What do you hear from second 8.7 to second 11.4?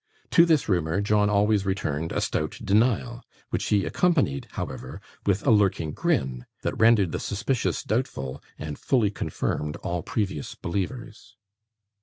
fully confirmed all previous believers.